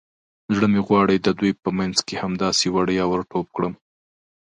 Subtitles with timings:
[0.55, 3.73] زړه مې غواړي د دوی په منځ کې همداسې وړیا ور ټوپ کړم.